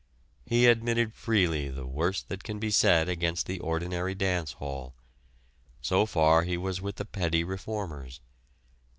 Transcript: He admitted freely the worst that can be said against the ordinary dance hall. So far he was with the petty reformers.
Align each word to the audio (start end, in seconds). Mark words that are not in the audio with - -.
He 0.47 0.65
admitted 0.65 1.13
freely 1.13 1.69
the 1.69 1.85
worst 1.85 2.27
that 2.29 2.43
can 2.43 2.57
be 2.57 2.71
said 2.71 3.07
against 3.07 3.45
the 3.45 3.59
ordinary 3.59 4.15
dance 4.15 4.53
hall. 4.53 4.95
So 5.79 6.07
far 6.07 6.41
he 6.41 6.57
was 6.57 6.81
with 6.81 6.95
the 6.95 7.05
petty 7.05 7.43
reformers. 7.43 8.19